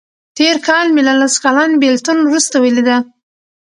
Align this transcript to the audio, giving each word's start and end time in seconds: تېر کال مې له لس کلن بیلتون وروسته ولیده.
تېر 0.37 0.55
کال 0.67 0.87
مې 0.93 1.01
له 1.07 1.13
لس 1.21 1.35
کلن 1.43 1.71
بیلتون 1.81 2.17
وروسته 2.23 2.55
ولیده. 2.59 2.97